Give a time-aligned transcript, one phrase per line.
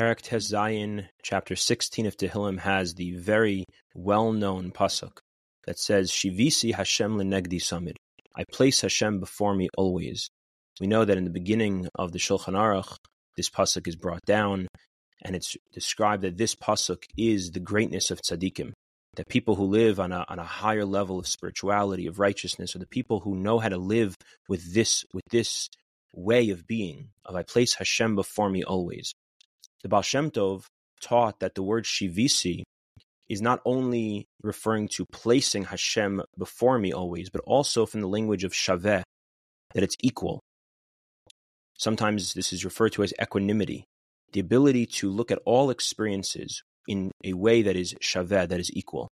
[0.00, 5.18] Perek Tes Zayin, chapter 16 of Tehillim, has the very well-known pasuk
[5.66, 7.96] that says, Shivisi Hashem lenegdi samid.
[8.34, 10.30] I place Hashem before me always.
[10.80, 12.96] We know that in the beginning of the Shulchan Aruch,
[13.36, 14.68] this pasuk is brought down,
[15.22, 18.72] and it's described that this pasuk is the greatness of tzaddikim,
[19.16, 22.78] that people who live on a, on a higher level of spirituality, of righteousness, are
[22.78, 24.16] the people who know how to live
[24.48, 25.68] with this, with this
[26.14, 29.12] way of being, of I place Hashem before me always.
[29.82, 30.64] The Baal Shem Tov
[31.00, 32.62] taught that the word shivisi
[33.28, 38.44] is not only referring to placing Hashem before me always, but also from the language
[38.44, 39.02] of shaveh,
[39.74, 40.40] that it's equal.
[41.78, 43.84] Sometimes this is referred to as equanimity,
[44.32, 48.70] the ability to look at all experiences in a way that is shaveh, that is
[48.74, 49.08] equal.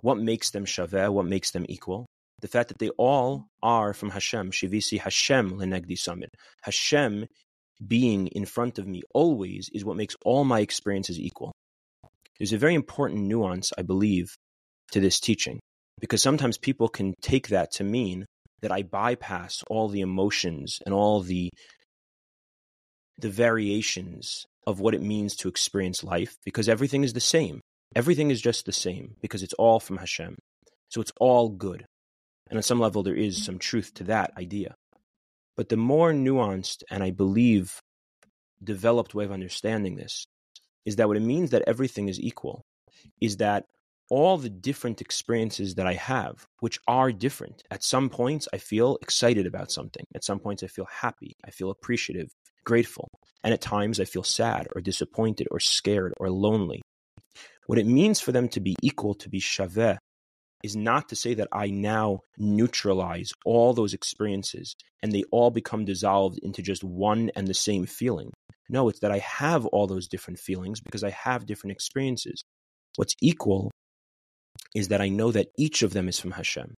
[0.00, 1.12] What makes them shaveh?
[1.12, 2.06] What makes them equal?
[2.40, 4.50] The fact that they all are from Hashem.
[4.50, 6.28] Shivisi Hashem lenegdi samid.
[6.62, 7.26] Hashem
[7.86, 11.52] being in front of me always is what makes all my experiences equal.
[12.38, 14.36] There's a very important nuance, I believe,
[14.92, 15.60] to this teaching,
[16.00, 18.26] because sometimes people can take that to mean
[18.60, 21.50] that I bypass all the emotions and all the
[23.18, 27.60] the variations of what it means to experience life because everything is the same.
[27.94, 30.36] Everything is just the same because it's all from Hashem.
[30.88, 31.84] So it's all good.
[32.48, 33.44] And on some level, there is mm-hmm.
[33.44, 34.74] some truth to that idea.
[35.56, 37.80] But the more nuanced and I believe
[38.62, 40.26] developed way of understanding this
[40.84, 42.64] is that what it means that everything is equal
[43.20, 43.64] is that
[44.10, 47.62] all the different experiences that I have, which are different.
[47.70, 50.04] At some points, I feel excited about something.
[50.14, 51.34] At some points, I feel happy.
[51.46, 52.28] I feel appreciative,
[52.62, 53.08] grateful.
[53.42, 56.82] And at times, I feel sad or disappointed or scared or lonely.
[57.66, 59.96] What it means for them to be equal, to be shaveh,
[60.62, 65.84] is not to say that I now neutralize all those experiences and they all become
[65.84, 68.30] dissolved into just one and the same feeling.
[68.68, 72.42] No, it's that I have all those different feelings because I have different experiences.
[72.96, 73.70] What's equal
[74.74, 76.74] is that I know that each of them is from Hashem.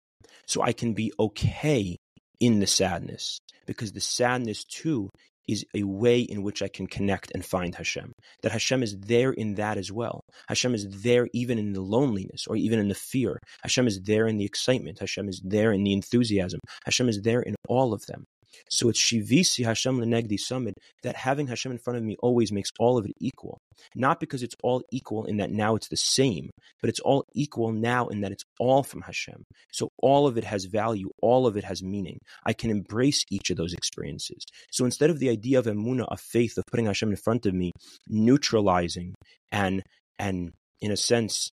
[0.47, 1.97] So I can be okay
[2.39, 5.09] in the sadness because the sadness too
[5.47, 8.13] is a way in which I can connect and find Hashem.
[8.41, 10.21] That Hashem is there in that as well.
[10.47, 13.39] Hashem is there even in the loneliness or even in the fear.
[13.61, 14.99] Hashem is there in the excitement.
[14.99, 16.59] Hashem is there in the enthusiasm.
[16.85, 18.25] Hashem is there in all of them.
[18.69, 22.69] So it's Shivisi Hashem Lenegdi Samid that having Hashem in front of me always makes
[22.79, 23.57] all of it equal.
[23.95, 26.49] Not because it's all equal in that now it's the same,
[26.81, 29.43] but it's all equal now in that it's all from Hashem.
[29.71, 32.19] So all of it has value, all of it has meaning.
[32.45, 34.45] I can embrace each of those experiences.
[34.71, 37.53] So instead of the idea of emuna, of faith, of putting Hashem in front of
[37.53, 37.71] me,
[38.07, 39.15] neutralizing
[39.51, 39.83] and
[40.19, 41.51] and in a sense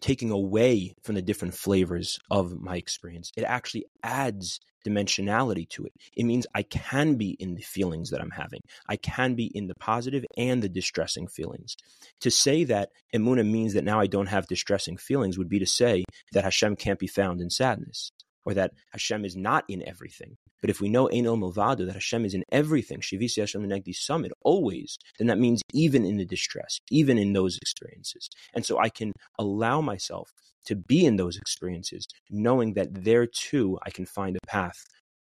[0.00, 3.30] taking away from the different flavors of my experience.
[3.36, 5.92] It actually adds dimensionality to it.
[6.16, 8.60] It means I can be in the feelings that I'm having.
[8.88, 11.76] I can be in the positive and the distressing feelings.
[12.20, 15.66] To say that emuna means that now I don't have distressing feelings would be to
[15.66, 18.10] say that Hashem can't be found in sadness
[18.44, 20.36] or that Hashem is not in everything.
[20.60, 24.30] But if we know El Milvado, that Hashem is in everything, Shivisi Hashem Negdi Samid,
[24.42, 28.28] always, then that means even in the distress, even in those experiences.
[28.54, 30.30] And so I can allow myself
[30.66, 34.86] to be in those experiences, knowing that there too I can find a path.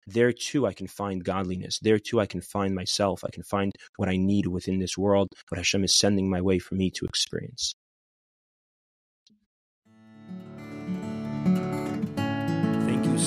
[0.06, 1.79] There too I can find godliness.
[1.79, 3.25] There too I can find myself.
[3.25, 6.59] I can find what I need within this world, what Hashem is sending my way
[6.59, 7.73] for me to experience.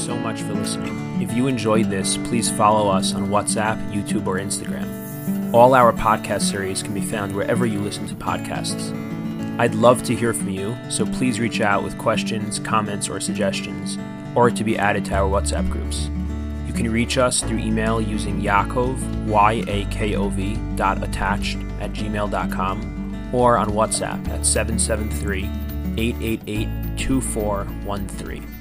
[0.00, 1.20] So much for listening.
[1.22, 5.52] If you enjoyed this, please follow us on WhatsApp, YouTube, or Instagram.
[5.52, 8.90] All our podcast series can be found wherever you listen to podcasts.
[9.58, 13.98] I'd love to hear from you, so please reach out with questions, comments, or suggestions,
[14.34, 16.08] or to be added to our WhatsApp groups.
[16.66, 23.70] You can reach us through email using Yakov, Y-A-K-O-V, dot attached at gmail.com, or on
[23.70, 25.44] WhatsApp at 773
[25.98, 28.59] 888 2413.